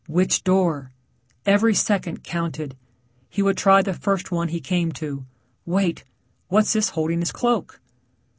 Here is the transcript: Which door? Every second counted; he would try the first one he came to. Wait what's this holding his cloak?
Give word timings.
Which 0.07 0.43
door? 0.43 0.89
Every 1.45 1.75
second 1.75 2.23
counted; 2.23 2.75
he 3.29 3.43
would 3.43 3.55
try 3.55 3.83
the 3.83 3.93
first 3.93 4.31
one 4.31 4.47
he 4.47 4.59
came 4.59 4.91
to. 4.93 5.25
Wait 5.63 6.05
what's 6.47 6.73
this 6.73 6.89
holding 6.89 7.19
his 7.19 7.31
cloak? 7.31 7.79